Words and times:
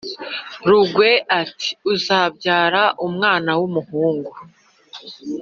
Rugwe 0.69 1.09
ati: 1.41 1.69
"Uzabyara 1.93 2.83
umwana 3.07 3.49
w’ 3.59 3.61
umuhungu 3.67 4.33